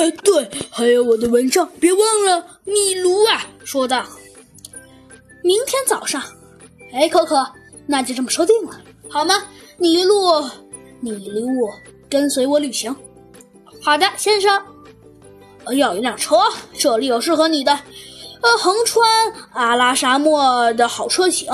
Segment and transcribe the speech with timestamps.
[0.00, 2.58] 哎，对，还有我的蚊帐，别忘了。
[2.64, 4.02] 米卢啊，说道
[5.44, 6.22] ：“明天早上。”
[6.90, 7.46] 哎，可可，
[7.86, 9.34] 那就这么说定了，好吗？
[9.76, 10.42] 你一路，
[11.00, 11.70] 你一路
[12.08, 12.96] 跟随我旅行。
[13.82, 14.58] 好的，先生。
[15.76, 16.36] 要一辆车，
[16.78, 17.70] 这里有适合你的，
[18.40, 19.06] 呃，横穿
[19.52, 21.46] 阿拉沙漠的好车型。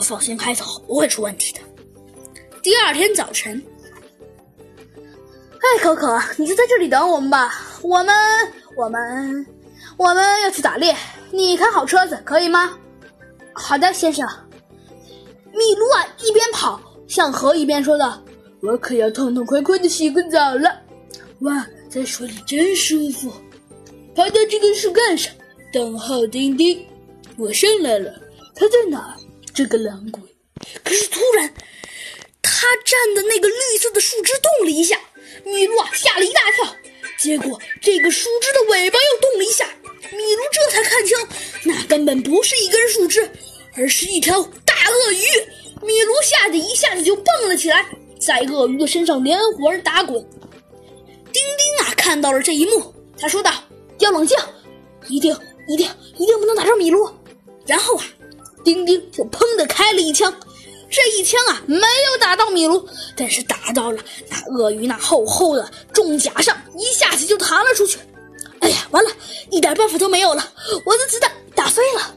[0.00, 1.60] 放心开走，不会出问题的。
[2.62, 3.62] 第二天早晨，
[4.96, 7.68] 哎，可可，你就在这里等我们吧。
[7.82, 8.14] 我们，
[8.76, 9.46] 我们，
[9.96, 10.96] 我们要去打猎。
[11.32, 12.78] 你开好车子，可以吗？
[13.52, 14.26] 好的，先生。
[15.52, 18.22] 米卢啊，一边跑向河一边说道
[18.62, 20.80] ：“我可要痛痛快快的洗个澡了。
[21.40, 23.32] 哇，在水里真舒服。
[24.14, 25.32] 爬到这个树干上
[25.72, 26.86] 等候丁丁。
[27.36, 28.14] 我上来了，
[28.54, 29.16] 他在哪？
[29.52, 30.22] 这个懒鬼！
[30.84, 31.52] 可是突然，
[32.40, 34.31] 他站的那个绿色的树枝
[38.70, 39.66] 尾巴又动了一下，
[40.10, 41.16] 米卢这才看清，
[41.64, 43.28] 那根本不是一根树枝，
[43.76, 44.42] 而是一条。
[44.64, 45.24] 大鳄鱼，
[45.82, 47.86] 米卢吓得一下子就蹦了起来，
[48.20, 50.14] 在鳄鱼的身上连环打滚。
[51.32, 53.52] 丁丁啊，看到了这一幕，他说道
[54.00, 54.36] ：“要冷静，
[55.08, 55.36] 一定、
[55.68, 55.88] 一定、
[56.18, 57.08] 一定不能打着米卢。”
[57.64, 58.04] 然后啊，
[58.64, 60.34] 丁丁就砰的开了一枪，
[60.90, 67.98] 这一枪啊没有打到米卢，但是打到了那鳄鱼那厚厚的重甲上，一下子就弹了出去。
[68.62, 69.10] 哎呀，完了，
[69.50, 70.52] 一点办法都没有了，
[70.86, 72.14] 我的子弹打飞了。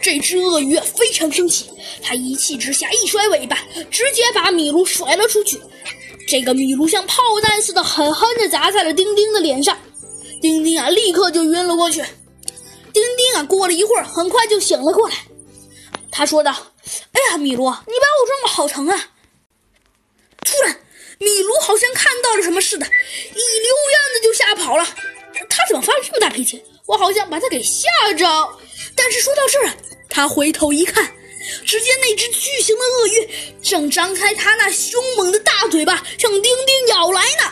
[0.00, 1.70] 这只鳄鱼非常生气，
[2.02, 3.58] 它一气之下一甩尾巴，
[3.90, 5.60] 直接把米卢甩了出去。
[6.26, 9.76] 这个米卢像炮弹似的狠狠地砸在了丁丁的脸上，
[10.40, 12.02] 丁丁啊立刻就晕了过去。
[12.92, 15.16] 丁丁啊过了一会儿，很快就醒了过来。
[16.10, 16.52] 他说道
[17.12, 19.10] ：“哎呀，米卢，你把我撞得好疼啊！”
[20.44, 20.76] 突然，
[21.18, 22.86] 米卢好像看到了什么似的，
[24.64, 24.84] 好了。
[25.48, 26.62] 他怎么发了这么大脾气？
[26.86, 28.26] 我好像把他给吓着。
[28.96, 29.74] 但是说到这儿，
[30.08, 31.04] 他回头一看，
[31.66, 33.28] 只见那只巨型的鳄鱼
[33.62, 37.42] 正张开它那凶猛的大嘴巴向丁丁咬来呢。